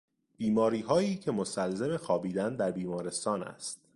[0.37, 3.79] بیماریهایی که مستلزم خوابیدن در بیمارستان است.